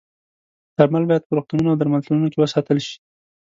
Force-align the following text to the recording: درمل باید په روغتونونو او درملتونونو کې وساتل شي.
درمل 0.77 1.03
باید 1.09 1.23
په 1.25 1.33
روغتونونو 1.37 1.69
او 1.71 1.79
درملتونونو 1.79 2.27
کې 2.31 2.37
وساتل 2.39 2.77
شي. 2.87 2.97